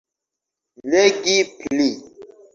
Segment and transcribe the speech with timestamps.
[0.93, 1.89] Legi pli.